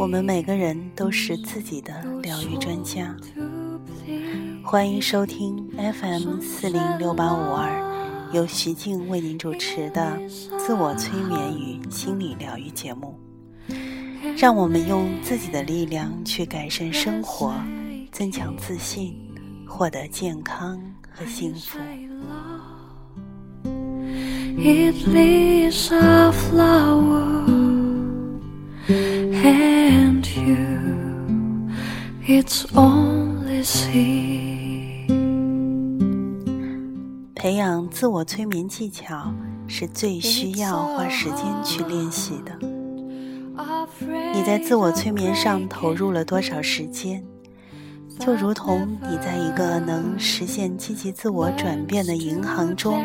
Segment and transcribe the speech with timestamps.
[0.00, 3.16] 我们每个人都是自己的疗愈专家。
[4.70, 10.16] 欢迎收听 FM 四零六八五二，由徐静为您主持的
[10.60, 13.18] 自我催眠与心理疗愈节目。
[14.36, 17.52] 让我们用自己的力量去改善生活，
[18.12, 19.12] 增强自信，
[19.66, 21.76] 获得健康和幸福。
[24.56, 27.44] It is a flower,
[28.86, 31.68] and you,
[32.24, 34.59] it's only seed.
[37.40, 39.32] 培养自我催眠技巧
[39.66, 42.52] 是最需要花时间去练习的。
[44.34, 47.24] 你在自我催眠上投入了多少时间？
[48.18, 53.02] 就如同你在一个能实现积极自我转变的银行中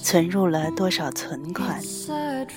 [0.00, 1.82] 存入了多少存款。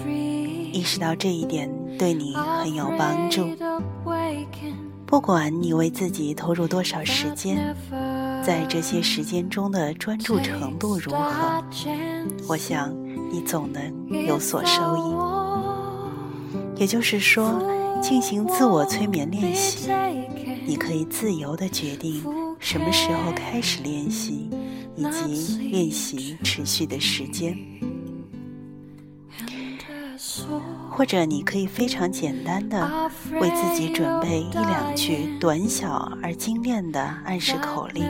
[0.05, 3.47] 意识到这一点对你很有帮助。
[5.07, 7.75] 不管你为自己投入多少时间，
[8.45, 11.63] 在这些时间中的专注程度如何，
[12.47, 12.95] 我想
[13.31, 16.79] 你总能有所收益。
[16.79, 17.59] 也就是说，
[18.03, 19.89] 进行自我催眠练习，
[20.63, 22.23] 你可以自由地决定
[22.59, 24.47] 什么时候开始练习，
[24.95, 27.57] 以及练习持续的时间。
[30.95, 33.09] 或者你可以非常简单的
[33.41, 38.05] 为自己准备一两句短小而精炼的暗示口令，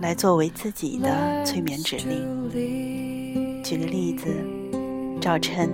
[0.00, 2.50] 来作为自己的催眠指令。
[3.62, 4.28] 举个例子，
[5.20, 5.70] 早晨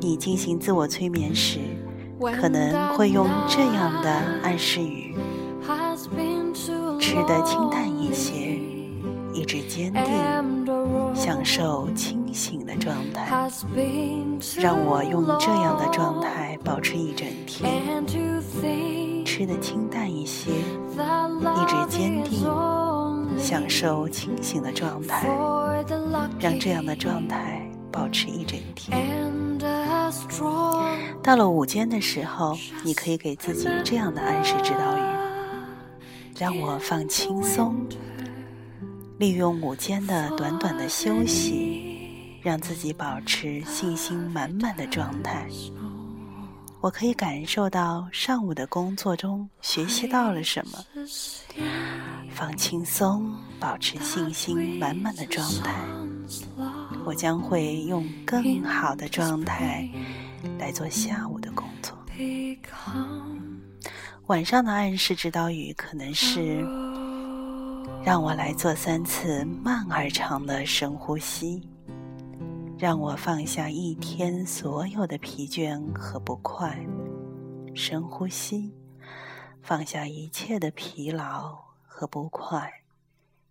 [0.00, 1.58] 你进行自我催眠时，
[2.40, 4.10] 可能会用这样的
[4.42, 5.14] 暗示语：
[6.98, 8.45] 吃的清淡一些，
[9.46, 10.02] 意志坚定，
[11.14, 13.48] 享受清醒的状态。
[14.58, 18.04] 让我用这样的状态保持一整天，
[19.24, 22.44] 吃的清淡一些，一直坚定，
[23.38, 25.28] 享受清醒的状态，
[26.40, 28.98] 让这样的状态保持一整天。
[31.22, 35.00] 到了午间的时候，你可以给自己这样的暗示指导语：
[36.36, 37.76] 让我放轻松，
[39.18, 41.94] 利用午间的短短的休息。
[42.42, 45.48] 让自己保持信心满满的状态。
[46.80, 50.78] 我可以感受到上午的工作中学习到了什么。
[52.30, 55.74] 放轻松，保持信心满满的状态。
[57.04, 59.88] 我将会用更好的状态
[60.56, 61.98] 来做下午的工作。
[64.28, 66.64] 晚上的暗示指导语可能是：
[68.04, 71.62] 让我来做三次慢而长的深呼吸。
[72.78, 76.78] 让我放下一天所有的疲倦和不快，
[77.74, 78.74] 深呼吸，
[79.62, 82.82] 放下一切的疲劳和不快，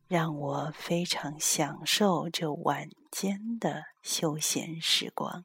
[0.07, 5.43] 让我非常享受这晚间的休闲时光。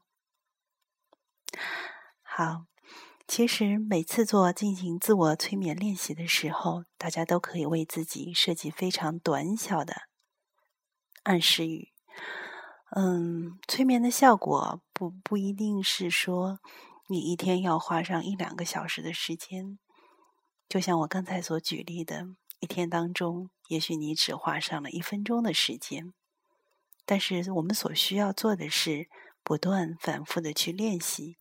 [2.20, 2.66] 好，
[3.30, 9.94] 其实每次做进行自我催眠练习的时候，大家都可以为自己设计非常短小的
[11.22, 11.90] 暗示语。
[12.90, 16.58] 嗯，催眠的效果不不一定是说
[17.08, 19.78] 你一天要花上一两个小时的时间，
[20.68, 22.26] 就像我刚才所举例的，
[22.58, 26.12] 一天当中，也许你只花上了一分钟的时间，
[27.06, 29.08] 但是我们所需要做的是
[29.44, 31.38] 不断反复的去练习，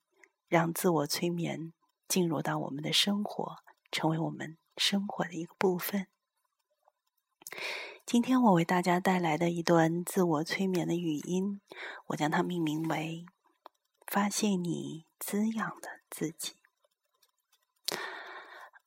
[0.47, 1.73] 让自我催眠
[2.09, 3.57] 进入到我们的生活，
[3.91, 6.07] 成为我们生活的一个部分。
[8.05, 11.61] 今天我为大家带来的一段自我催眠的语音，
[12.07, 13.27] 我将它命名为
[14.07, 16.55] “发现你滋养的自己”。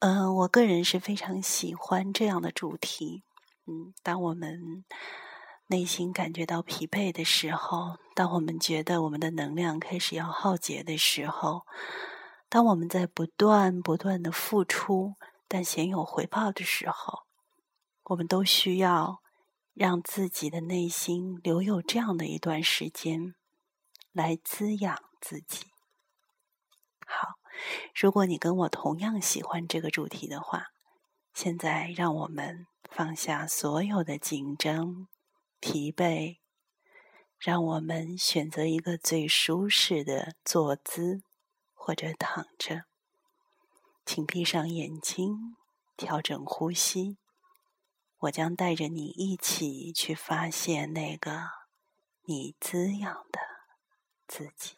[0.01, 3.23] 嗯、呃，我个人是非常喜欢这样的主题。
[3.67, 4.85] 嗯，当我们
[5.69, 11.65] 内心感觉到疲惫的时候，当我们觉得我们的能量开始要耗竭的时候，
[12.53, 15.15] 当我们在不断不断的付出
[15.49, 17.21] 但鲜有回报的时候，
[18.03, 19.23] 我们都需要
[19.73, 23.35] 让自己的内心留有这样的一段时间，
[24.13, 25.65] 来滋养自己。
[27.07, 27.37] 好，
[27.95, 30.67] 如果你跟我同样喜欢这个主题的话，
[31.33, 35.09] 现在，让我们放下所有的紧张、
[35.59, 36.37] 疲惫，
[37.39, 41.23] 让我们选择一个最舒适的坐姿，
[41.85, 42.85] 或者躺着。
[44.07, 45.57] 请闭上眼睛，
[45.97, 47.19] 调整呼吸。
[48.19, 51.51] 我将带着你一起去发现那个
[52.23, 53.41] 你滋养的
[54.29, 54.77] 自己。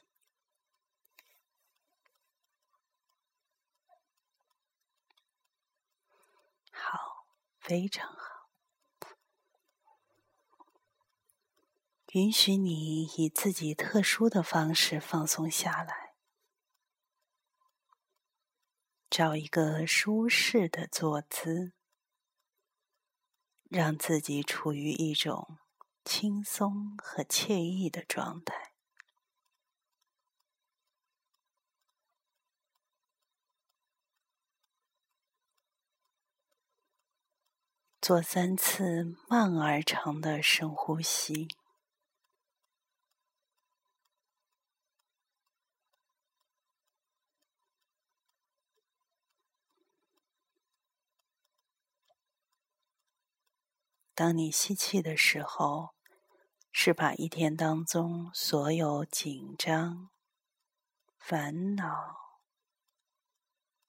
[6.73, 7.27] 好，
[7.61, 8.49] 非常好。
[12.13, 16.04] 允许你以自己特殊的方式放松下来，
[19.17, 21.73] 找一个舒适的坐姿，
[23.71, 25.59] 让自己处于一种
[26.05, 28.73] 轻松和惬意的状态。
[38.01, 41.47] 做三次慢而长的深呼吸。
[54.17, 55.91] 当你吸气的时候，
[56.71, 60.09] 是把一天当中所有紧张、
[61.19, 62.39] 烦恼、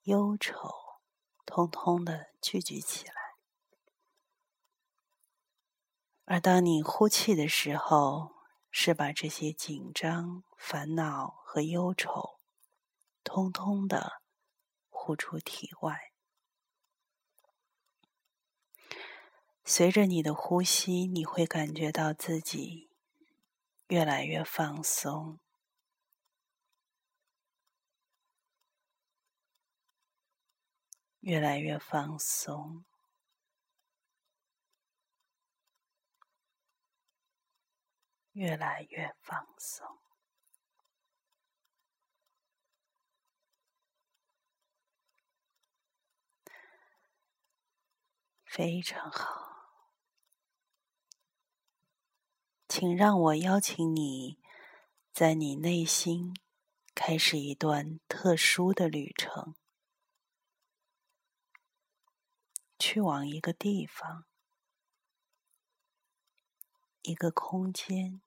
[0.01, 0.97] 忧愁，
[1.45, 3.13] 通通的聚集起来。
[6.23, 8.31] 而当你呼气的时候，
[8.71, 12.39] 是把这些紧张、烦恼和忧愁，
[13.23, 14.23] 通通的
[14.89, 16.14] 呼出体外。
[19.67, 22.89] 随着你的呼吸，你会感觉到自己
[23.87, 25.39] 越来越放松，
[31.21, 32.85] 越来越放松。
[38.33, 39.97] 越来越放松，
[48.43, 49.54] 非常好。
[52.77, 54.37] 请让我邀请你，
[55.13, 56.35] 在你内心
[56.93, 59.55] 开始一段特殊的旅程，
[62.77, 64.25] 去往一个地方，
[67.03, 68.21] 一个空间。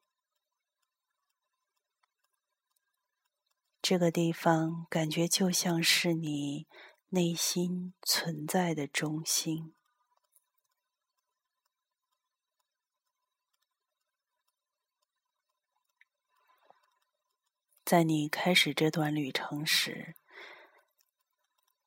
[3.82, 6.66] 这个地方感觉就像是你
[7.10, 9.74] 内心存在的中心。
[17.88, 20.14] 在你开始这段旅程时，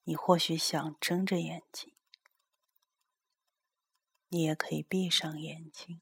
[0.03, 1.94] 你或许想睁着眼睛，
[4.30, 6.01] 你也可以闭上眼睛。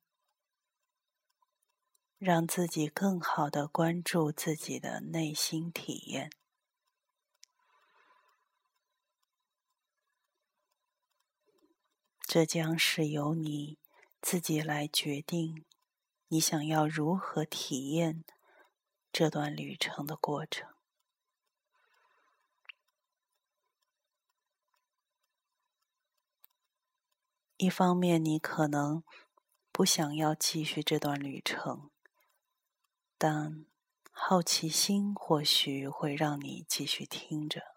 [2.17, 6.31] 让自己更好的关注自己的内心体验，
[12.21, 13.77] 这将是由你
[14.21, 15.65] 自己来决定，
[16.29, 18.23] 你想要如何体验
[19.11, 20.73] 这段旅程的过程。
[27.57, 29.03] 一方面，你可能
[29.71, 31.91] 不想要继续这段旅程。
[33.17, 33.65] 但
[34.11, 37.75] 好奇心或许会让你继续听着，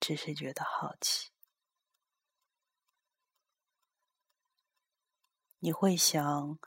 [0.00, 1.30] 只是觉得好奇。
[5.58, 6.58] 你会想，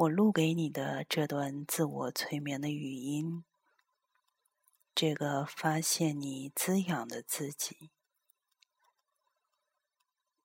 [0.00, 3.44] 我录给你的这段自我催眠的语音，
[4.94, 7.90] 这个发现你滋养的自己，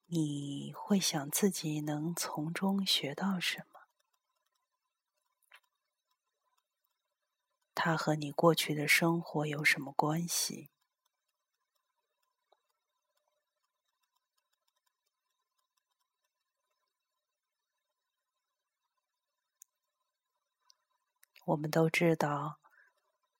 [0.07, 3.87] 你会想自己能从中学到什么？
[7.73, 10.69] 它和你过去的生活有什么关系？
[21.45, 22.59] 我们都知道，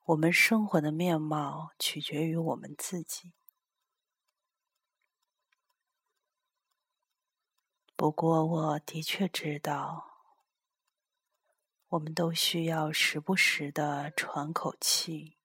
[0.06, 3.34] 我们生活的面貌取决于我们自己。
[7.96, 10.12] 不过，我的确知道。
[11.90, 15.38] 我们都需要时不时的喘口气，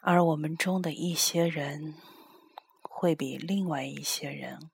[0.00, 1.96] 而我们中的一些人，
[2.82, 4.70] 会比另外一些人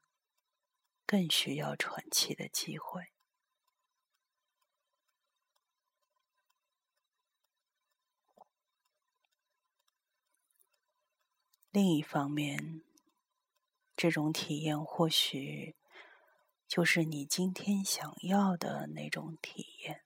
[1.06, 3.12] 更需要喘气的机会。
[11.70, 12.82] 另一方面，
[13.94, 15.76] 这种体验或许
[16.66, 20.02] 就是你今天想要的那种体验。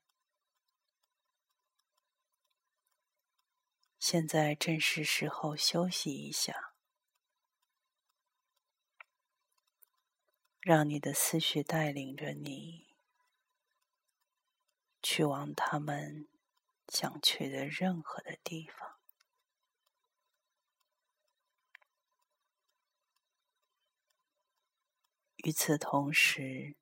[4.00, 6.70] 现在正是时候休息一下，
[10.61, 12.95] 让你的思绪带领着你
[15.02, 16.29] 去往他们
[16.88, 18.99] 想去的任何的地方。
[25.37, 26.76] 与此同时，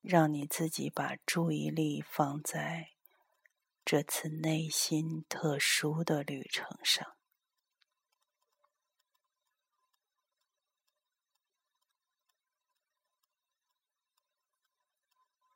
[0.00, 2.90] 让你自己把注意力放在
[3.84, 7.19] 这次内心特殊的旅程上。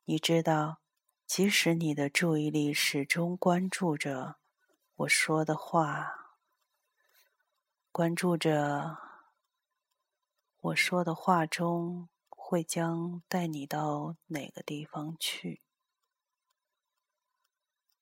[0.06, 0.82] 你知道，
[1.26, 4.36] 即使你的注意力始终关注着
[4.96, 6.36] 我说的话，
[7.90, 8.98] 关注着。
[10.60, 15.62] 我说的话中会将带你到哪个地方去？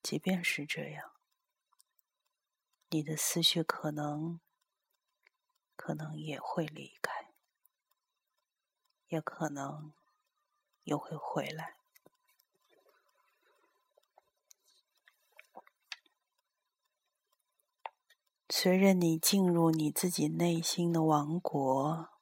[0.01, 1.11] 即便是这样，
[2.89, 4.41] 你的思绪可能
[5.77, 7.33] 可能也会离开，
[9.07, 9.93] 也可能
[10.83, 11.77] 又会回来。
[18.63, 22.13] 随着你进入你自己内心的王国。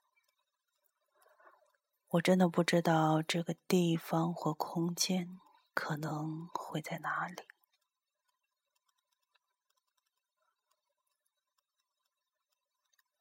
[2.07, 5.39] 我真的不知道这个地方或空间
[5.75, 7.43] 可能会在哪里。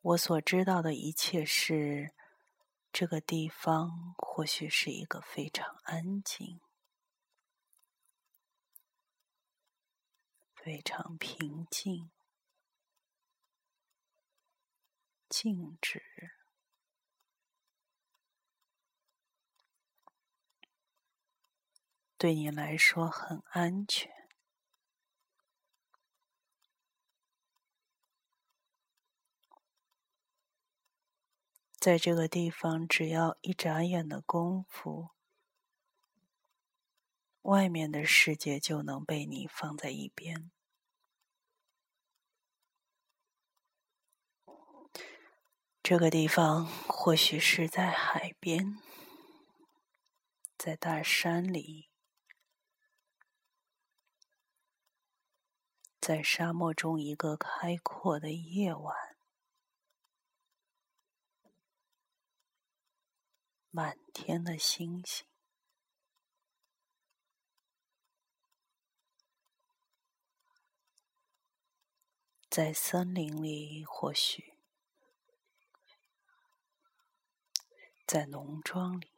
[0.00, 2.14] 我所知道的一切是，
[2.90, 6.58] 这个地方或许是一个非常安静、
[10.54, 12.10] 非常平静、
[15.30, 16.02] 静止。
[22.18, 24.12] 对你来说很安全，
[31.78, 35.08] 在这个地方，只要一眨眼的功夫，
[37.40, 40.50] 外面的世界就能被你放在一边。
[45.82, 48.78] 这个地方或许是在海边，
[50.56, 51.88] 在大山里。
[56.00, 58.96] 在沙漠中一个开阔的夜晚，
[63.70, 65.26] 满天的星星，
[72.49, 74.50] 在森林里，或许
[78.10, 79.08] 在农庄里。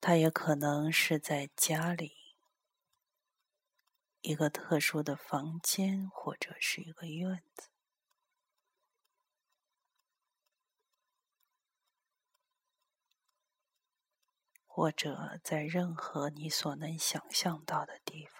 [0.00, 2.16] 他也可能是在家里，
[4.22, 7.68] 一个特殊的房间，或者是一个院子，
[14.66, 18.37] 或者在任何你所能想象到的地方，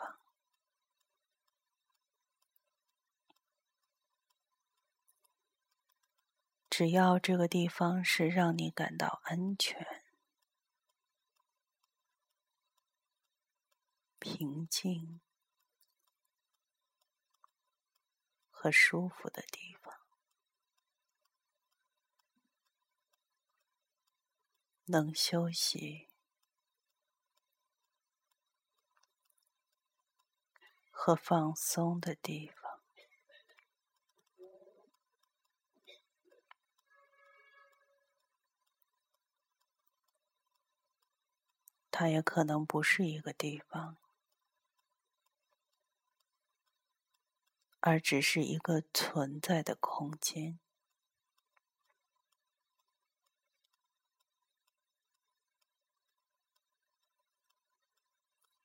[6.79, 10.05] 只要这个地方是让你感到安全。
[14.21, 15.21] 平静
[18.49, 19.93] 和舒服的地方，
[24.85, 26.07] 能休息
[30.93, 32.58] 和放松的地方，
[42.01, 43.97] 它也可能不是一个地方。
[47.81, 50.59] 而只是一个存在的空间。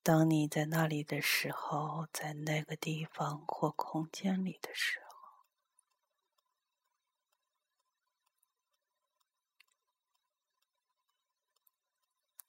[0.05, 5.02] 当你在那里的时候，在那个地方或空间里的时候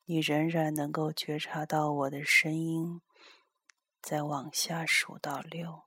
[0.07, 3.01] 你仍然能够觉察到我的声音
[4.03, 5.83] 在往下数到六，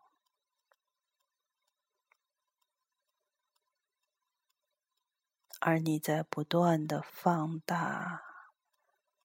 [5.60, 8.24] 而你在不断的放大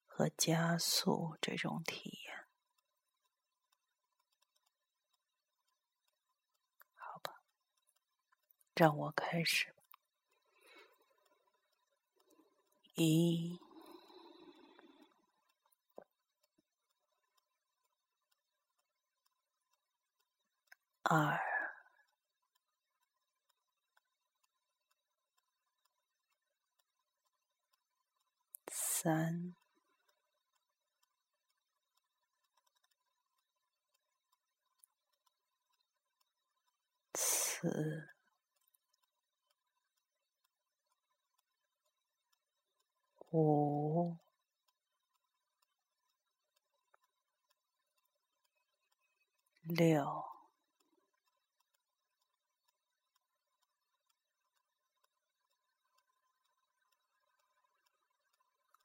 [0.07, 2.47] 和加速这种体验。
[6.97, 7.41] 好吧，
[8.75, 9.83] 让我开始吧，
[12.97, 13.72] 一。
[21.13, 21.39] 二、
[28.67, 29.55] 三。
[37.15, 38.09] 四、
[43.31, 44.17] 五、
[49.65, 50.32] 六、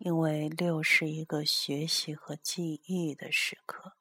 [0.07, 3.97] 因为六是一个学习和记忆的时刻，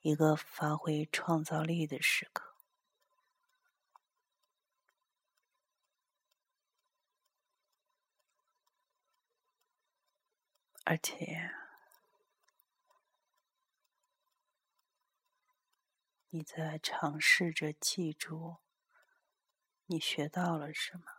[0.00, 2.52] 一个发挥创造力的时刻。
[10.82, 11.52] 而且，
[16.30, 18.56] 你在尝试着记住
[19.84, 21.15] 你学到了什么。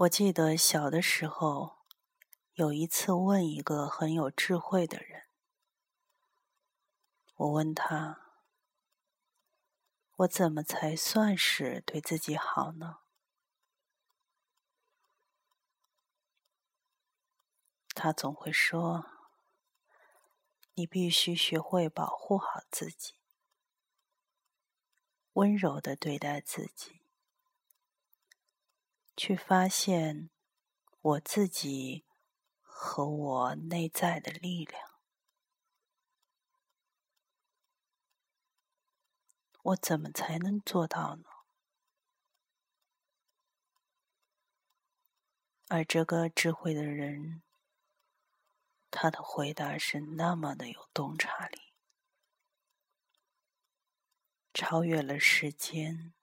[0.00, 1.76] 我记得小的时候，
[2.54, 5.26] 有一次问一个很有智慧的人，
[7.34, 8.18] 我问他。
[10.16, 13.00] 我怎么才算是对自己好呢？
[17.94, 19.04] 他总会说
[20.76, 23.16] ：“你必须学会保护好自己，
[25.34, 26.99] 温柔的对待自己，
[29.22, 30.30] 去发现
[31.02, 32.06] 我自己
[32.62, 34.80] 和我内在的力量。”
[39.60, 41.24] 我怎么才能做到呢？
[45.68, 47.42] 而这个智慧的人，
[48.90, 51.74] 他的回答是那么的有洞察力，
[54.54, 56.14] 超越了时间。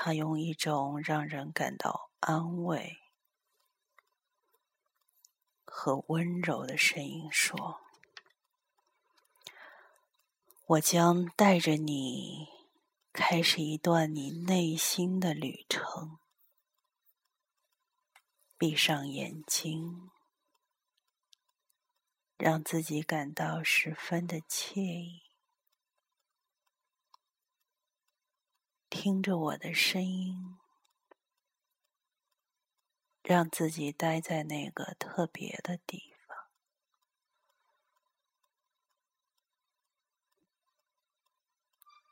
[0.00, 2.98] 他用一种让人感到安慰
[5.64, 7.80] 和温柔的声音说。
[10.66, 12.46] 我将带着你
[13.12, 16.20] 开始一段你内心的旅程。
[18.56, 20.12] 闭上眼睛，
[22.36, 25.27] 让自己感到十分的惬意，
[28.90, 30.56] 听着我的声音，
[33.22, 36.36] 让自己待在那个特别的地方。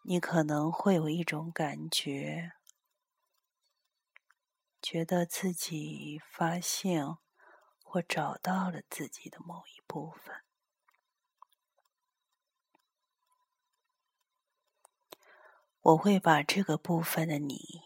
[0.03, 2.53] 你可能会有一种感觉，
[4.83, 7.17] 觉得自己发现
[7.83, 10.46] 或找到了自己的某一部分。
[15.87, 17.83] 我会把这个部分的你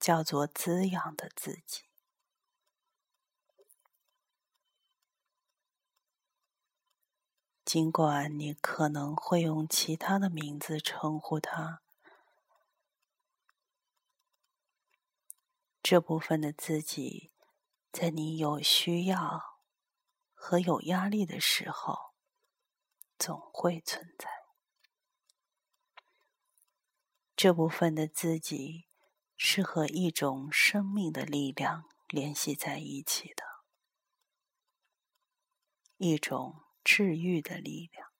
[0.00, 1.82] 叫做滋养的自己。
[7.66, 11.82] 尽管你可能会用其他的名字称呼他，
[15.82, 17.30] 这部分的自己，
[17.92, 19.58] 在你有需要
[20.32, 22.14] 和有压力的时候，
[23.18, 24.41] 总会存在。
[27.42, 28.86] 这部分的自己
[29.36, 33.42] 是和一种生命的力量联系在一起的，
[35.96, 36.62] 一种。
[36.84, 38.12] 治愈的力量，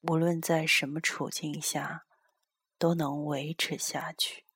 [0.00, 2.06] 无论在什么处境下，
[2.78, 4.46] 都能维持下去。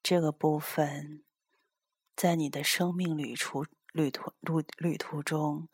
[0.00, 1.24] 这个部分，
[2.14, 5.68] 在你的生命旅途旅途路旅途中，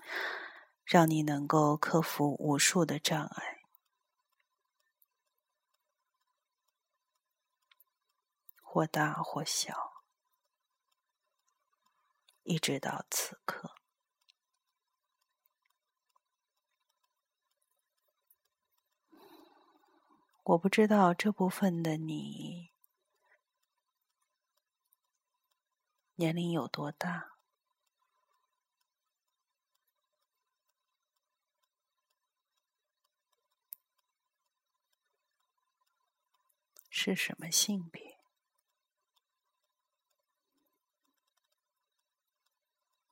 [0.85, 3.57] 让你能够克服无数的障碍。
[8.63, 10.05] 或大或小，
[12.43, 13.75] 一直到此刻，
[20.43, 22.71] 我不知道这部分的你
[26.17, 27.36] 年龄有多大，
[36.99, 38.17] 是什么性别？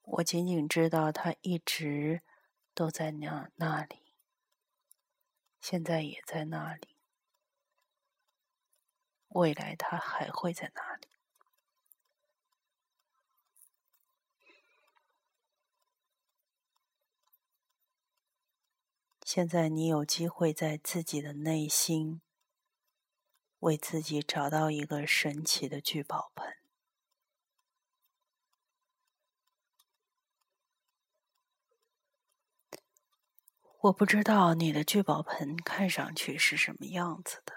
[0.01, 2.23] 我仅仅知道他一直
[2.73, 4.15] 都在那那里，
[5.61, 6.97] 现在也在那里，
[9.29, 11.09] 未来他还会在哪里？
[19.27, 22.24] 现在你有机会在自己的内心。
[23.65, 26.55] 为自己找到一个神奇的聚宝盆。
[33.85, 37.55] 我不知道你的聚宝盆看上去是什么样子的，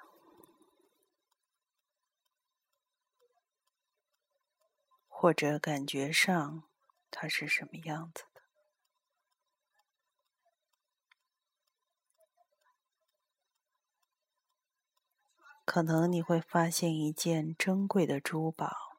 [5.10, 6.64] 或者感觉上
[7.12, 8.37] 它是什么样子。
[15.68, 18.98] 可能你会发现一件珍贵的珠宝，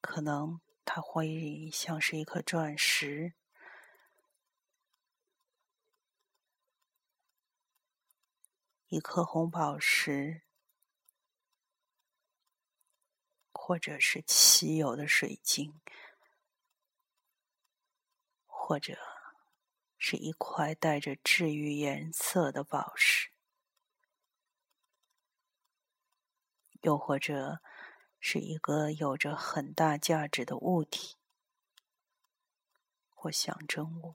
[0.00, 3.34] 可能它会像是一颗钻石，
[8.88, 10.40] 一颗红宝石，
[13.52, 15.78] 或者是稀有的水晶，
[18.46, 18.96] 或者
[19.98, 23.30] 是一块带着治愈颜色的宝石。
[26.80, 27.60] 又或者
[28.20, 31.16] 是一个有着很大价值的物体
[33.08, 34.14] 或象征物，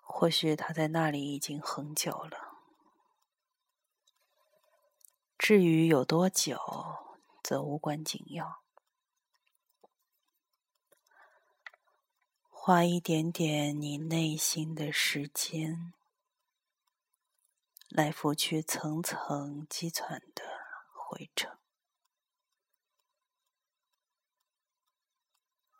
[0.00, 2.54] 或许他在那里已经很久了。
[5.36, 6.58] 至于有多久，
[7.42, 8.62] 则无关紧要。
[12.48, 15.92] 花一点点你内心的时间。
[17.96, 20.42] 来拂去层层积攒的
[20.92, 21.58] 灰尘，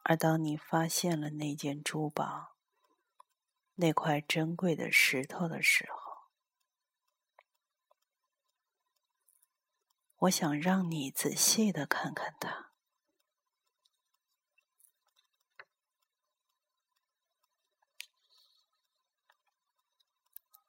[0.02, 2.57] 而当你发现了那件珠宝、
[3.74, 6.31] 那块珍贵的石头的时候，
[10.20, 12.72] 我想让你仔细的看看它。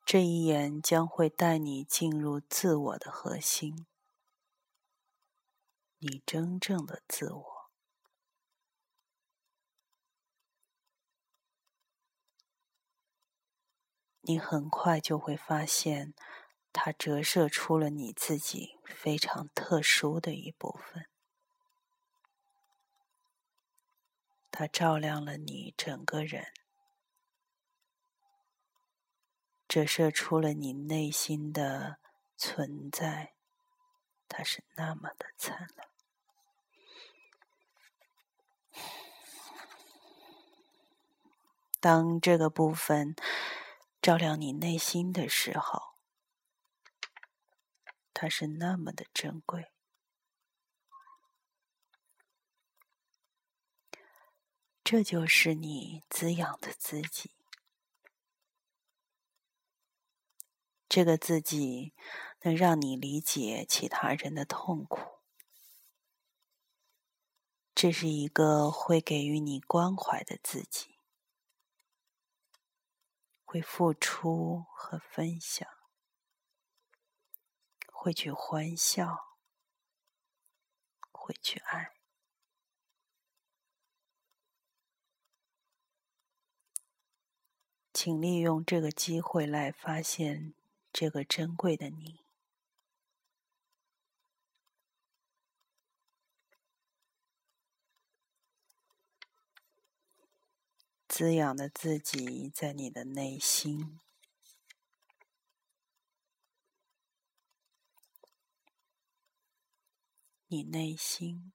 [0.08, 3.86] 这一眼将会带你进入自我的核心，
[5.98, 7.70] 你真正的自我。
[14.22, 16.14] 你很快就会发现，
[16.72, 21.10] 它折射出了你自己非常特殊的一部分，
[24.52, 26.54] 它照亮了你整个人。
[29.68, 32.00] 折射出了你内心的
[32.38, 33.34] 存在，
[34.30, 35.88] 它是那么的灿烂。
[41.80, 43.16] 当这个部分
[44.02, 45.96] 照亮你内心的时候，
[48.14, 49.72] 它是那么的珍贵。
[54.84, 57.37] 这就是你滋养的自己。
[60.90, 61.94] 这个自己
[62.42, 65.20] 能让你理解其他人的痛苦，
[67.76, 70.98] 这是一个会给予你关怀的自己，
[73.44, 75.68] 会付出和分享，
[77.92, 79.36] 会去欢笑，
[81.12, 81.92] 会去爱。
[87.94, 90.54] 请利用这个机会来发现。
[91.00, 92.26] 这个珍贵的你，
[101.08, 104.00] 滋养的自己在你的内心，
[110.48, 111.54] 你内心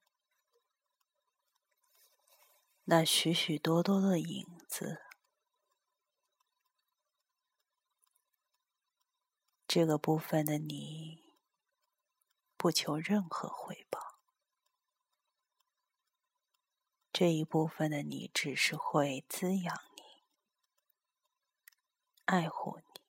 [2.85, 5.12] 那许许多多的影子。
[9.75, 11.33] 这个部分的你，
[12.59, 14.21] 不求任何回报。
[17.11, 20.03] 这一部分的你，只是会滋养你、
[22.27, 23.01] 爱护你，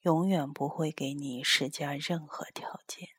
[0.00, 3.10] 永远不会给你施加任何条件。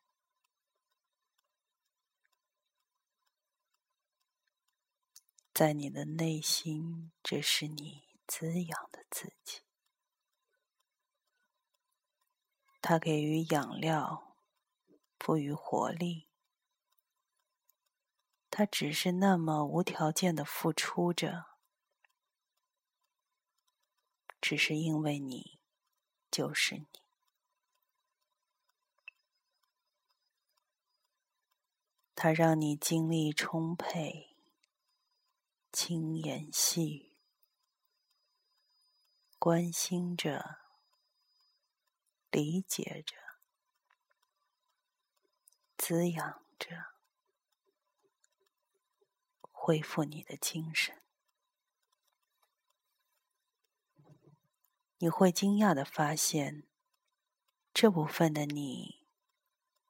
[5.53, 9.61] 在你的内心，这是你滋养的自己。
[12.81, 14.35] 它给予养料，
[15.19, 16.27] 赋予活力。
[18.49, 21.45] 它只是那么无条件的付出着，
[24.41, 25.59] 只是因为你
[26.29, 26.87] 就是你。
[32.15, 34.35] 它让你精力充沛，
[35.71, 37.17] 轻言细语，
[39.39, 40.60] 关心着，
[42.31, 43.15] 理解着，
[45.77, 46.93] 滋养着，
[49.51, 51.01] 恢复你的精神。
[54.97, 56.63] 你会惊讶的发现，
[57.73, 59.01] 这部分的你。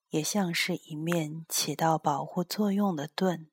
[0.09, 3.49] 也像是一面起到保护作用的盾，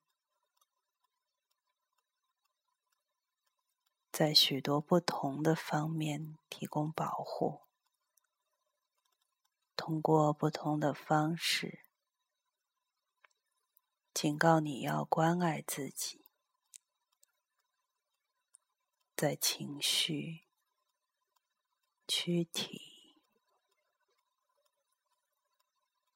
[4.10, 7.67] 在许多不同的方面提供保护，
[9.78, 11.84] 通过不同的方式
[14.12, 16.24] 警告你要关爱自己，
[19.14, 20.48] 在情绪、
[22.08, 23.14] 躯体。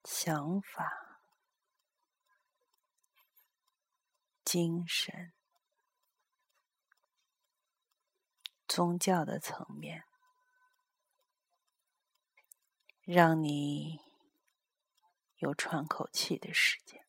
[0.05, 1.20] 想法、
[4.44, 5.33] 精神、
[8.66, 10.05] 宗教的层面，
[13.05, 14.01] 让你
[15.38, 17.05] 有喘口气的时间。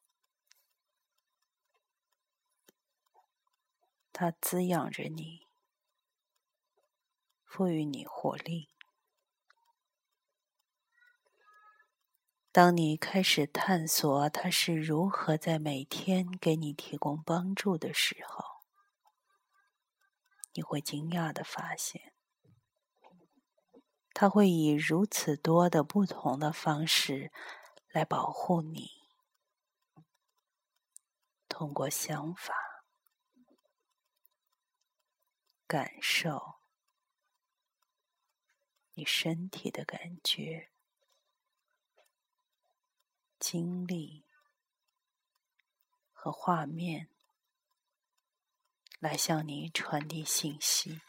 [4.12, 5.48] 它滋养着你，
[7.46, 8.70] 赋予你活力。
[12.52, 18.44] 当你开始探索它是如何在每天给你提供帮助的时候，
[20.54, 22.13] 你会惊讶的发现，
[24.14, 27.32] 它会以如此多的不同的方式
[27.90, 28.92] 来保护你。
[31.50, 32.54] 通过想法、
[35.68, 36.56] 感受，
[38.94, 40.70] 你身体的感觉。
[43.40, 44.26] 经历
[46.12, 47.10] 和画面
[49.00, 51.02] 来向你传递信息。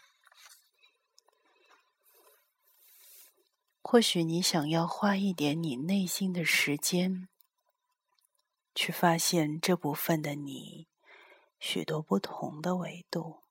[3.86, 7.28] 或许你想要花一点你内心的时间，
[8.74, 10.88] 去发现这部分的你
[11.60, 13.42] 许多不同的维度、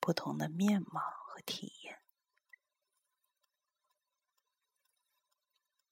[0.00, 2.00] 不同的面貌和体验。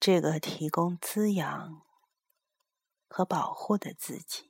[0.00, 1.86] 这个提供滋养
[3.08, 4.49] 和保护的自己，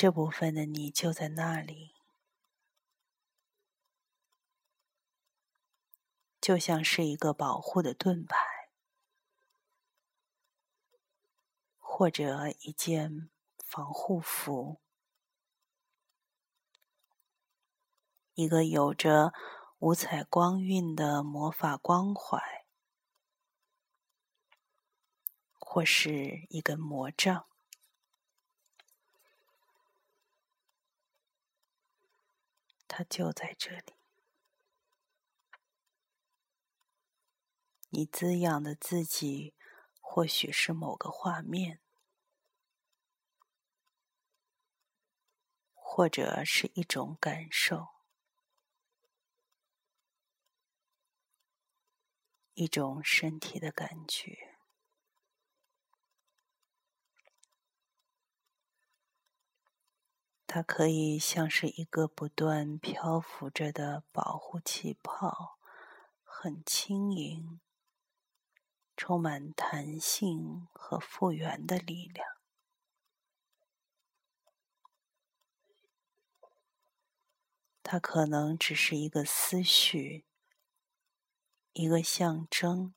[0.00, 1.94] 这部分的你就在那里，
[6.40, 8.70] 就像是一个保护的盾牌，
[11.76, 14.80] 或者一件防护服，
[18.32, 19.34] 一个有着。
[19.80, 22.42] 五彩光晕的魔法光环，
[25.58, 27.49] 或是一根魔杖，
[32.92, 33.94] 它就在这里。
[37.90, 39.54] 你滋养的自己，
[40.00, 41.80] 或许是某个画面，
[45.72, 47.88] 或者是一种感受。
[52.54, 54.49] 一种身体的感觉，
[60.52, 65.60] 它可以像是一个不断漂浮着的保护气泡，
[66.24, 67.60] 很轻盈，
[68.96, 72.26] 充满弹性和复原的力量。
[77.84, 80.26] 它可能只是一个思绪。
[81.72, 82.96] 一个象征，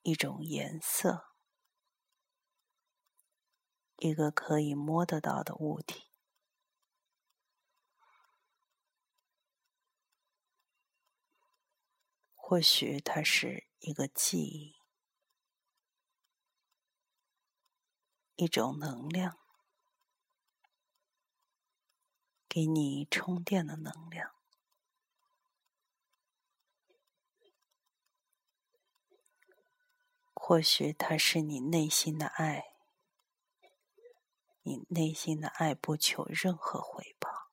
[0.00, 1.33] 一种颜色，
[3.96, 6.10] 一个可以摸得到的物体，
[12.34, 14.76] 或许它是一个记忆，
[18.36, 19.38] 一种能量，
[22.46, 24.34] 给你充电的能量。
[30.34, 32.73] 或许它是你内心的爱，
[34.66, 37.50] 你内心的爱不求任何回报，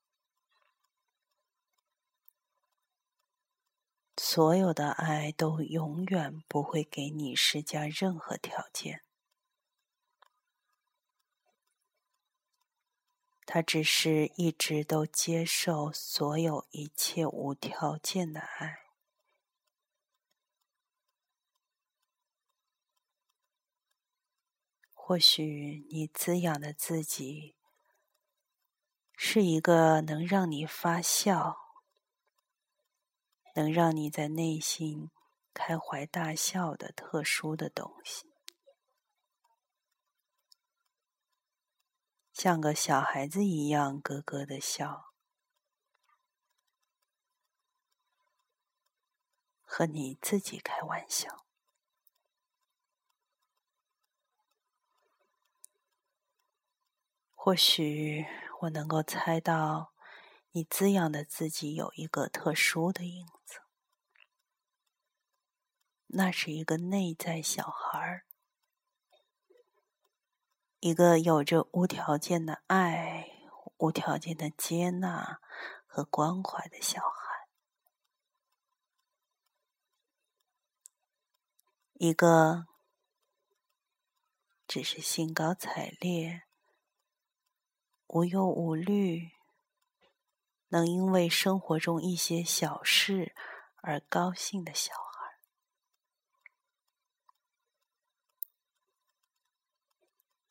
[4.16, 9.04] 所有的爱都永远不会给你施加任何条件，
[13.46, 18.91] 他只是一直都接受所有一切无条件的爱。
[25.12, 27.58] 或许你滋养的自己
[29.18, 31.58] 是一个能让你发笑、
[33.56, 35.12] 能让你在内心
[35.54, 38.32] 开怀大笑的特殊的东西，
[42.32, 45.12] 像个小孩子一样咯咯的笑，
[49.60, 51.46] 和你自己开玩笑。
[57.44, 58.24] 或许
[58.60, 59.96] 我能够猜到，
[60.52, 63.62] 你滋养的自己有一个特殊的影子，
[66.06, 68.28] 那是一个内在小孩儿，
[70.82, 73.32] 一个有着无条件的爱、
[73.78, 75.42] 无条件的接纳
[75.88, 77.48] 和关怀的小孩，
[81.94, 82.68] 一个
[84.68, 86.44] 只是兴高采烈。
[88.14, 89.32] 无忧无虑，
[90.68, 93.34] 能因为生活中一些小事
[93.78, 95.40] 而高兴的小孩，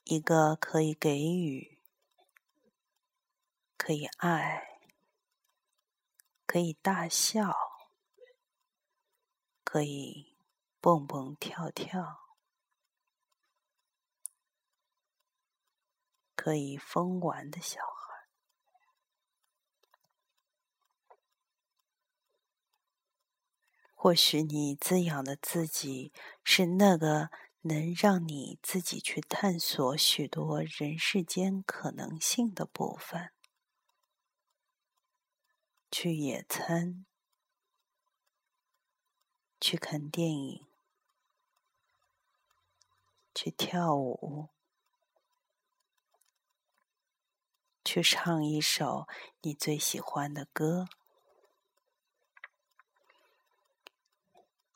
[0.05, 1.79] 一个可以给予、
[3.77, 4.81] 可以爱、
[6.47, 7.55] 可以大笑、
[9.63, 10.35] 可以
[10.81, 12.20] 蹦蹦跳跳。
[16.41, 18.27] 可以疯玩的小孩，
[23.95, 27.29] 或许你滋养的自己是那个
[27.61, 33.33] 能让你自己去探索许多人世间可能性的部分，
[35.91, 37.05] 去野餐，
[39.61, 40.67] 去看电影，
[43.35, 44.49] 去跳舞。
[47.85, 49.09] 去唱一首
[49.41, 50.87] 你最喜欢的歌，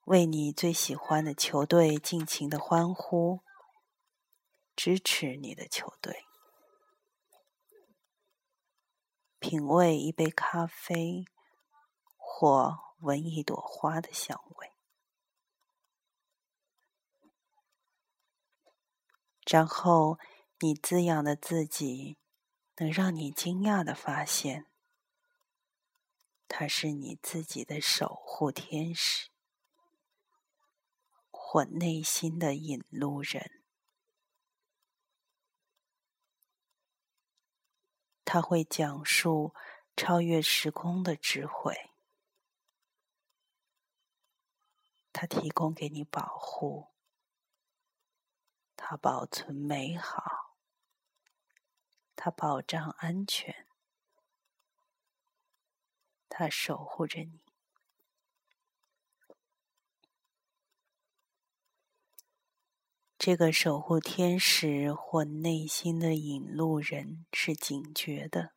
[0.04, 3.40] 为你最喜欢的球队尽情的欢呼，
[4.74, 6.24] 支持你的球队，
[9.38, 11.26] 品味一杯咖啡
[12.16, 14.72] 或闻一朵花的香味，
[19.46, 20.18] 然后
[20.60, 22.16] 你滋养的自己。
[22.76, 24.66] 能让你惊讶的发现，
[26.48, 29.30] 他是你自己的守护天使，
[31.30, 33.62] 或内心的引路人。
[38.24, 39.54] 他会讲述
[39.94, 41.92] 超越时空的智慧，
[45.12, 46.88] 他提供给你保护，
[48.74, 50.43] 他保存美好。
[52.16, 53.66] 他保障安全，
[56.28, 57.40] 他守护着你。
[63.16, 68.52] 这个守护天使或内心的引路人是警觉的、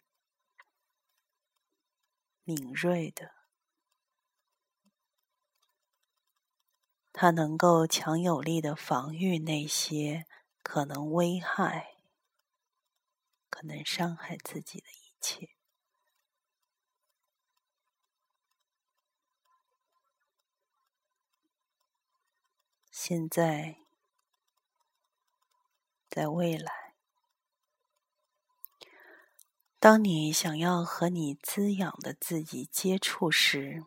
[2.44, 3.32] 敏锐的，
[7.14, 10.26] 他能够强有力的防御那些
[10.62, 11.97] 可能危害。
[13.60, 15.50] 可能伤害自己的一切。
[22.92, 23.80] 现在，
[26.08, 26.94] 在未来，
[29.80, 33.84] 当你想要和你滋养的自己接触时，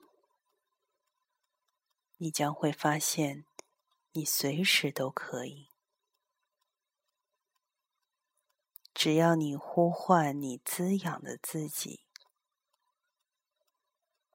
[2.16, 3.46] 你将会发现，
[4.10, 5.69] 你随时都可以。
[8.92, 12.00] 只要你呼唤你滋养的自己，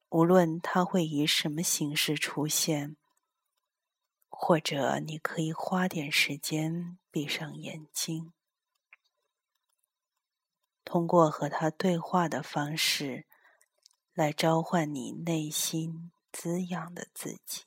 [0.08, 2.96] 无论它会以什么形式出现，
[4.28, 8.32] 或者你可以花点时间闭上眼睛，
[10.84, 13.26] 通过和他对话的方式
[14.14, 17.65] 来召唤你内心滋养的自己。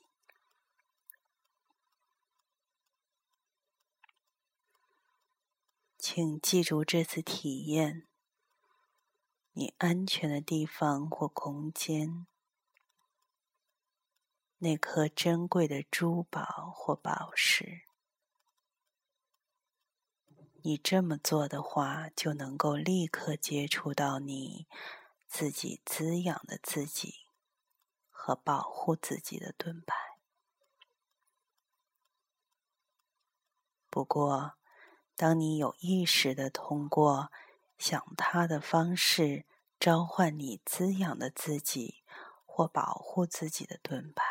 [6.02, 8.08] 请记住这次体验：
[9.52, 12.26] 你安全的地方或空间，
[14.56, 17.82] 那颗珍贵的珠宝或宝石。
[20.62, 24.66] 你这么做的话，就能够立刻接触到你
[25.26, 27.26] 自己滋养的自己
[28.08, 29.94] 和保护自己的盾牌。
[33.90, 34.54] 不过，
[35.20, 37.30] 当你有意识的通过
[37.76, 39.44] 想他的方式
[39.78, 42.02] 召唤你滋养的自己
[42.46, 44.24] 或保护自己的盾牌，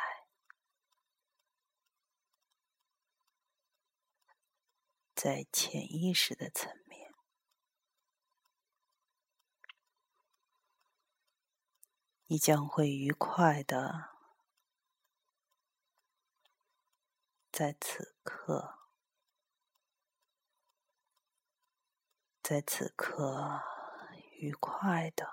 [5.14, 7.14] 在潜意识的层面，
[12.26, 14.10] 你将会愉快的
[17.52, 18.79] 在此刻。
[22.50, 23.62] 在此刻，
[24.40, 25.30] 愉快的、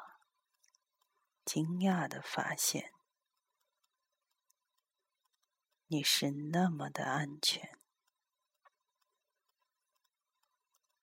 [1.46, 2.92] 惊讶的发现，
[5.86, 7.78] 你是那么的安全，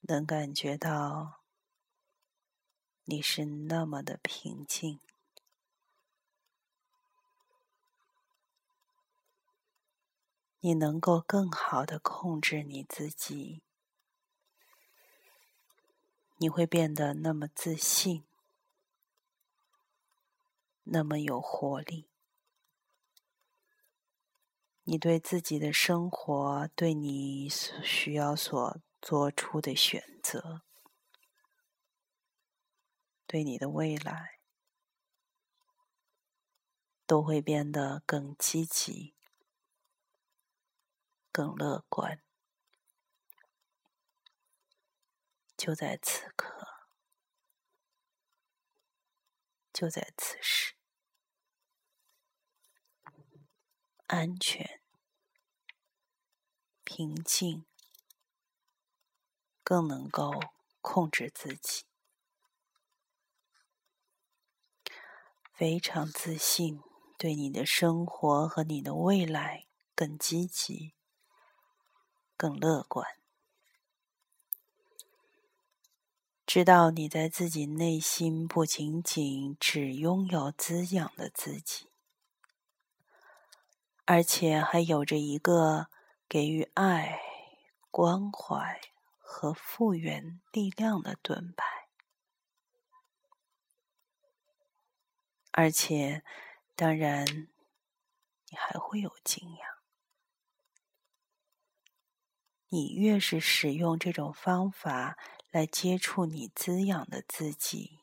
[0.01, 1.41] 能感觉到
[3.05, 4.99] 你是那么的平静，
[10.59, 13.63] 你能够更好的控制你自己。
[16.43, 18.25] 你会变得那么自信，
[20.83, 22.09] 那么有活力。
[24.83, 30.63] 你对自己的生活，对你所需要所做出的选择，
[33.25, 34.39] 对你的未来，
[37.07, 39.13] 都会变得更积极、
[41.31, 42.21] 更乐观。
[45.63, 46.89] 就在此刻，
[49.71, 50.73] 就在此时，
[54.07, 54.81] 安全、
[56.83, 57.63] 平静，
[59.63, 60.37] 更能够
[60.81, 61.85] 控制自己，
[65.53, 66.83] 非常自信，
[67.17, 70.93] 对你的生活和你的未来更积极、
[72.35, 73.22] 更乐观。
[76.45, 81.87] 知道你在自己内心不仅仅只拥有滋养的自己，
[84.05, 85.87] 而且还有着一个
[86.27, 87.19] 给予爱、
[87.89, 88.81] 关怀
[89.19, 91.87] 和复原力量的盾牌，
[95.51, 96.23] 而且，
[96.75, 97.25] 当然，
[98.49, 99.79] 你还会有惊讶。
[102.67, 105.17] 你越是使用这种方法。
[105.53, 107.99] 来接触你滋养的自己，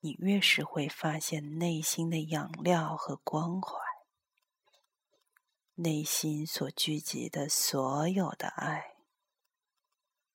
[0.00, 3.78] 你越是会发现内心的养料和关怀，
[5.76, 8.96] 内心所聚集的所有的爱，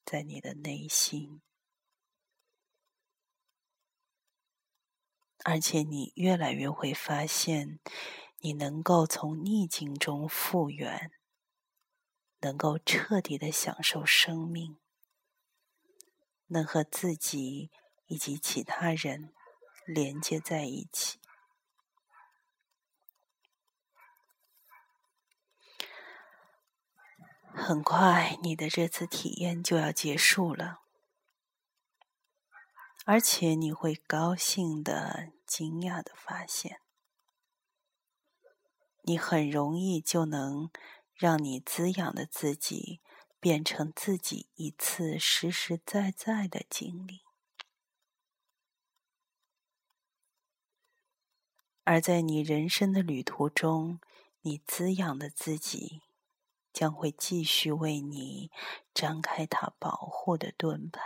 [0.04, 1.44] 在你的内心，
[5.44, 7.80] 而且你越来越会发现，
[8.40, 11.12] 你能够从逆境中复原，
[12.40, 14.80] 能够彻底的享受生命。
[16.50, 17.72] 能和自己
[18.06, 19.34] 以及其他人
[19.88, 21.20] 连接在一起。
[27.52, 30.82] 很快，你的这次体验就要结束了，
[33.06, 36.80] 而且你会高兴的、惊讶的发现，
[39.02, 40.72] 你很容易就能
[41.14, 43.02] 让你滋养的自己。
[43.40, 47.22] 变成自己一次实实在在的经历，
[51.86, 54.02] 而在你人生的旅途中，
[54.42, 56.02] 你滋养的自己
[56.74, 58.52] 将会继续为你
[58.94, 61.02] 张开它保护的盾牌，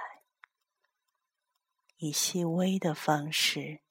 [1.97, 3.81] 以细微的方式、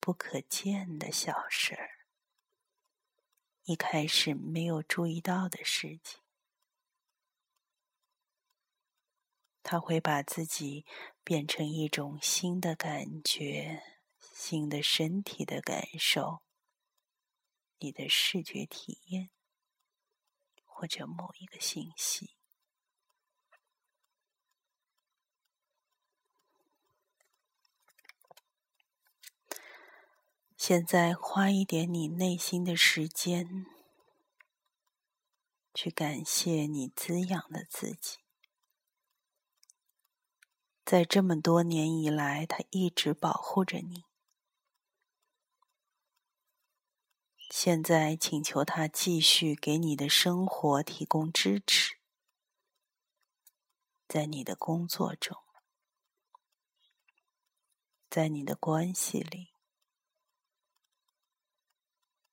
[0.00, 1.90] 不可见的小事儿、
[3.64, 6.23] 一开始没有注意到的事情。
[9.64, 10.84] 他会把自己
[11.24, 13.82] 变成一种新的感觉、
[14.20, 16.42] 新的身体的感受、
[17.78, 19.30] 你的视觉体验，
[20.64, 22.36] 或者某一个信息。
[30.58, 33.66] 现在花一点你内心的时间，
[35.72, 38.23] 去感谢你滋养的自己。
[40.84, 44.04] 在这么多年以来，他一直保护着你。
[47.50, 51.94] 现在，请求他继续给你的生活提供支持，
[54.06, 55.38] 在你的工作中，
[58.10, 59.54] 在你的关系里，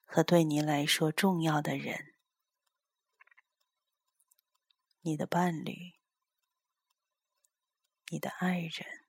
[0.03, 2.15] 和对你来说重要的人，
[5.01, 6.00] 你的伴侣。
[8.13, 9.05] 你的爱人，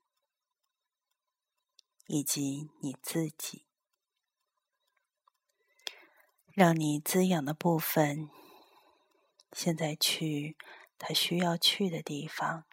[2.06, 3.66] 以及你自己，
[6.52, 8.30] 让你滋养的部分，
[9.50, 10.56] 现在去
[10.96, 12.64] 他需要去的地方，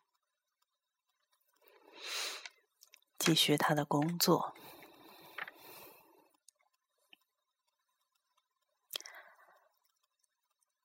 [3.18, 4.54] 继续他的工作。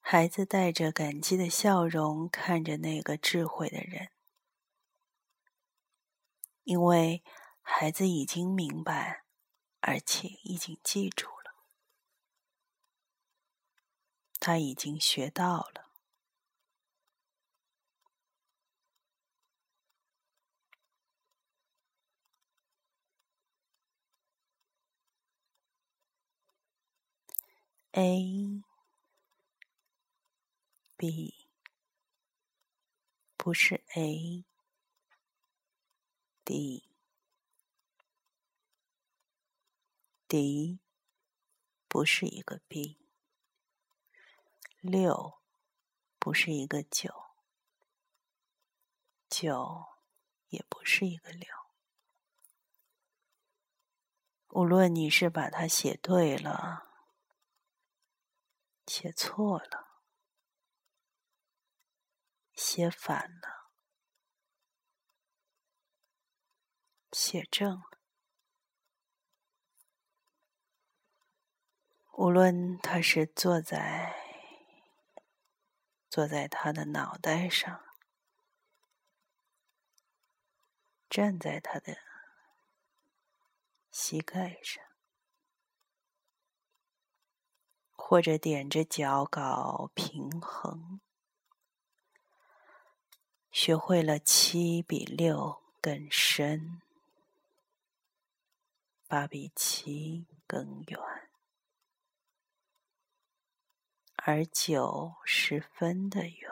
[0.00, 4.13] 孩子带着感激的笑容看着那个智慧的人。
[6.64, 7.22] 因为
[7.60, 9.24] 孩子已经明白，
[9.80, 11.54] 而且已经记住了，
[14.40, 15.90] 他已经学到了。
[27.92, 28.62] A、
[30.96, 31.46] B
[33.36, 34.53] 不是 A。
[36.44, 36.78] D，D
[41.88, 42.98] 不是一个 B，
[44.80, 45.40] 六
[46.18, 47.30] 不是一个九，
[49.30, 49.86] 九
[50.48, 51.48] 也不是一个六。
[54.48, 56.90] 无论你是把它写对了，
[58.86, 60.02] 写错了，
[62.54, 63.63] 写反了。
[67.14, 67.80] 写正。
[72.16, 74.16] 无论他是坐在
[76.10, 77.84] 坐在他的脑袋上，
[81.08, 81.96] 站在他的
[83.92, 84.84] 膝盖上，
[87.92, 91.00] 或者踮着脚搞平衡，
[93.52, 96.80] 学会了七比六更深。
[99.06, 100.98] 八比七更远，
[104.16, 106.50] 而九十分的远，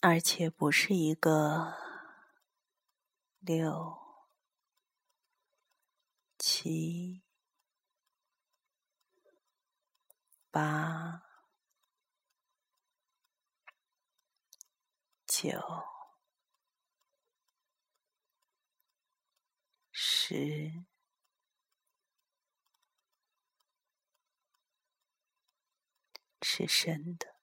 [0.00, 1.74] 而且不是一个
[3.40, 3.98] 六
[6.38, 7.22] 七
[10.50, 11.22] 八
[15.26, 15.95] 九。
[20.28, 20.72] 十
[26.42, 27.36] 是深的，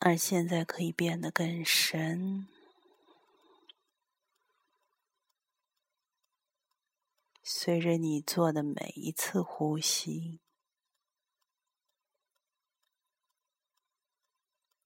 [0.00, 2.48] 而现在可以变得更深。
[7.44, 10.40] 随着你做的每一次呼吸。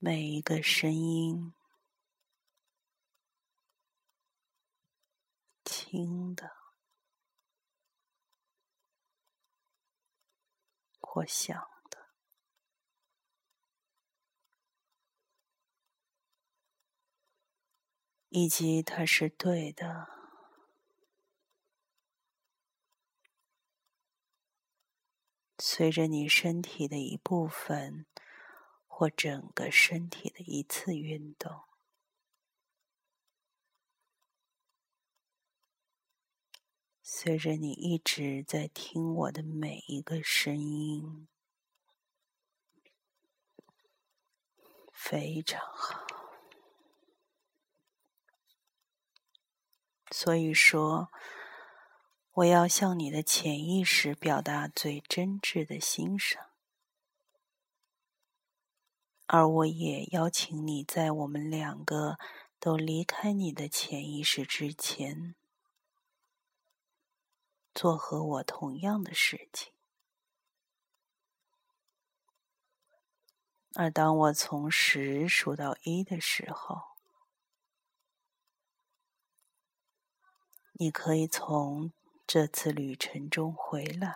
[0.07, 1.53] 每一个声音，
[5.65, 6.53] 轻的。
[11.01, 11.99] 或响的，
[18.29, 20.07] 以及它是对的，
[25.59, 28.07] 随着你身体的一部分。
[28.99, 31.65] 或整个身体的一次运动，
[37.03, 41.29] 随着你一直在听我的每一个声音，
[44.91, 46.07] 非常好。
[50.11, 51.11] 所以说，
[52.33, 56.56] 我要向你的潜意识表达最真挚的欣赏。
[59.27, 62.17] 而我也邀请你在我们两个
[62.61, 65.35] 都离开你的潜意识之前，
[67.75, 69.73] 做和我同样的事情。
[73.75, 76.81] 而当我从十数到一的时候，
[80.73, 81.93] 你可以从
[82.27, 84.15] 这次旅程中回来。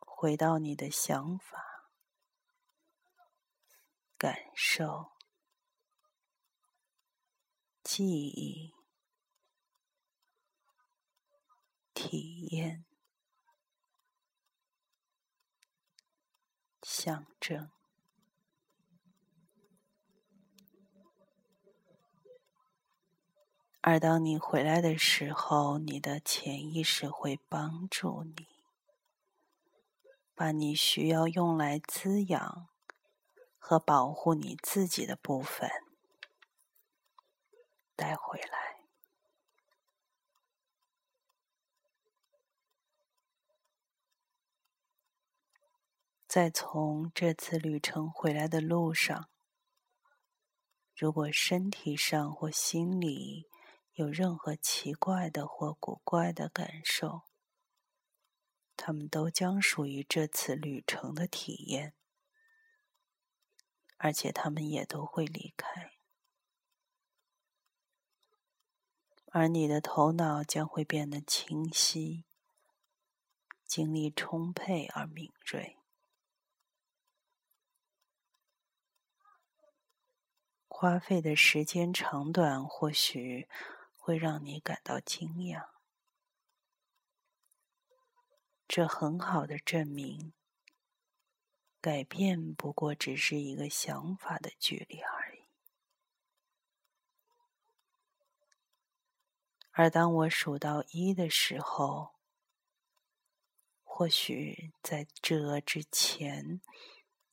[0.00, 1.67] 回到你的想法、
[4.18, 5.12] 感受、
[7.84, 8.74] 记忆、
[11.94, 12.84] 体验、
[16.82, 17.70] 象征。
[23.80, 28.48] 而当你回来的时候，你的潜意识会帮助你，
[30.34, 32.68] 把你需要用来滋养
[33.68, 35.68] 和保护你自己的部分
[37.94, 38.78] 带回来。
[46.26, 49.28] 在从这次旅程回来的路上，
[50.96, 53.50] 如果身体上或心里，
[53.92, 57.24] 有任何奇怪的或古怪的感受，
[58.78, 61.92] 他们都将属于这次旅程的体验，
[63.98, 65.92] 而且他们也都会离开，
[69.26, 72.24] 而你的头脑将会变得清晰，
[73.66, 75.76] 精力充沛而敏锐，
[80.66, 83.46] 花费的时间长短或许。
[84.08, 85.68] 会让你感到惊讶，
[88.66, 90.32] 这很好的证明，
[91.80, 95.42] 改变不过只是一个想法的距离而已。
[99.70, 102.14] 而当我数到一的时候，
[103.84, 106.60] 或许在这之前，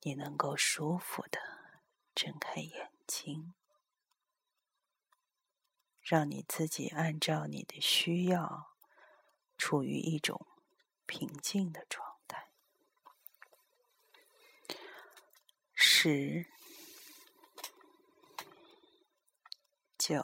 [0.01, 1.39] 你能够舒服的
[2.13, 3.53] 睁开眼睛。
[6.01, 8.75] 让你自己按照你的需要，
[9.57, 10.45] 处于一种
[11.07, 12.14] 平静的状态。
[16.05, 16.45] 十、
[19.97, 20.23] 九、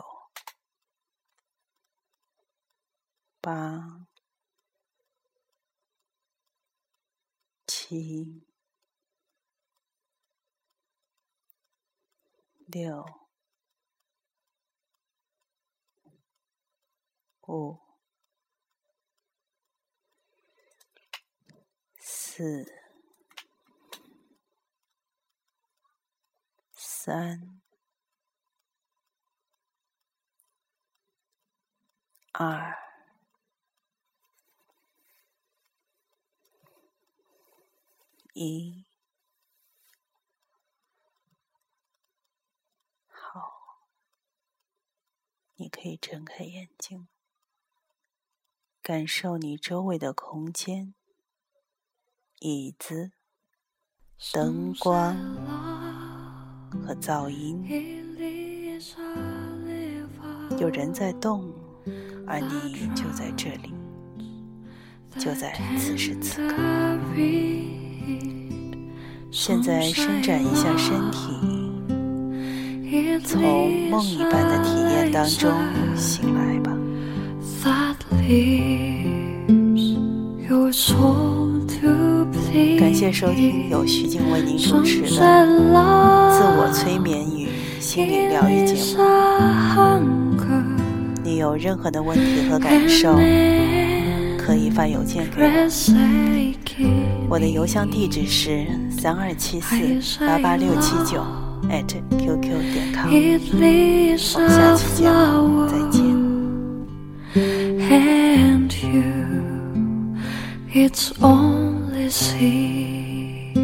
[3.41, 4.05] 八、
[7.65, 8.45] 七、
[12.67, 13.03] 六。
[17.47, 17.79] 五、
[21.99, 22.80] 四、
[27.03, 27.59] 三、
[32.31, 32.77] 二、
[38.33, 38.85] 一，
[43.07, 43.79] 好，
[45.55, 47.07] 你可以睁开眼睛。
[48.83, 50.93] 感受你周围的空间，
[52.41, 53.11] 椅子、
[54.31, 55.70] 灯光
[56.85, 57.63] 和噪音。
[60.59, 61.43] 有人在动，
[62.27, 63.73] 而你就在这里，
[65.17, 66.55] 就在此时此刻。
[69.31, 71.17] 现在伸展一下身体，
[73.23, 73.41] 从
[73.89, 75.51] 梦一般的体验当中
[75.95, 76.77] 醒来吧。
[82.77, 85.15] 感谢收听由徐静为您主持的自
[86.43, 87.47] 我催眠与
[87.79, 89.03] 心理疗愈节目。
[91.23, 93.15] 你有任何的问题和感受，
[94.37, 95.47] 可以发邮件给我。
[97.29, 99.75] 我的邮箱地址是三二七四
[100.19, 101.23] 八八六七九
[101.69, 103.07] @QQ 点 com。
[103.07, 106.01] 我们下期节目再见。
[107.89, 109.03] and you,
[112.11, 113.57] it's only seed.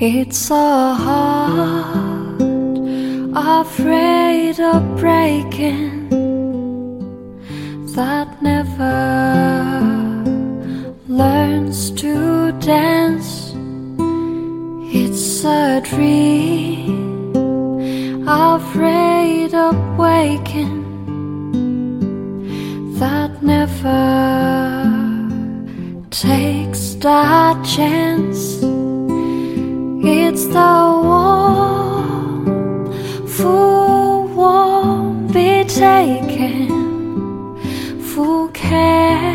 [0.00, 2.40] It's a heart
[3.34, 6.08] afraid of breaking
[7.96, 9.00] that never
[11.08, 13.54] learns to dance.
[14.94, 16.92] It's a dream
[18.28, 20.81] afraid of waking
[26.22, 28.62] takes that chance.
[30.04, 32.46] It's the one
[33.26, 36.68] who won't be taken,
[38.14, 39.32] who can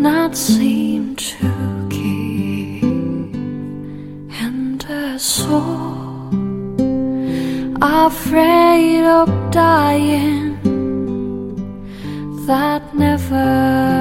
[0.00, 1.48] not seem to
[1.88, 2.82] give,
[4.42, 6.26] and a soul
[7.80, 10.58] afraid of dying
[12.48, 13.99] that never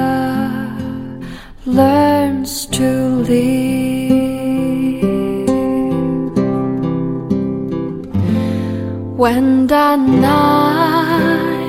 [1.74, 2.90] learns to
[3.30, 3.50] live.
[9.18, 11.60] When the night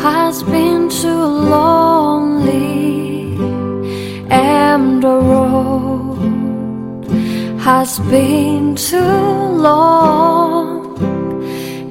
[0.00, 3.36] has been too lonely
[4.30, 7.04] and the road
[7.60, 8.98] has been too
[9.68, 10.98] long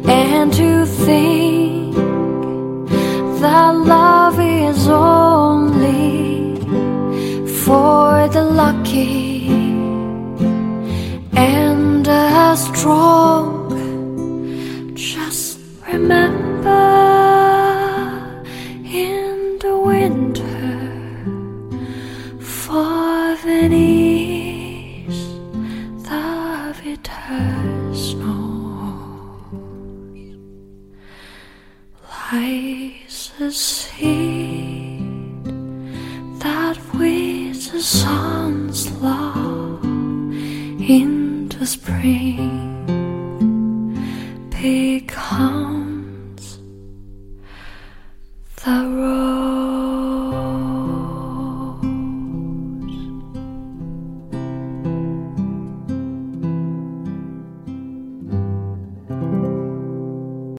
[0.08, 1.96] and to think
[3.40, 5.35] that love is only
[7.66, 9.48] for the lucky
[11.34, 13.55] and the strong.